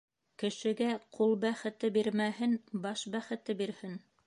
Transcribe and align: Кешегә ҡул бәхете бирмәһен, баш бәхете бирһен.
Кешегә 0.43 0.87
ҡул 1.17 1.35
бәхете 1.43 1.93
бирмәһен, 1.99 2.57
баш 2.87 3.07
бәхете 3.19 3.61
бирһен. 3.63 3.97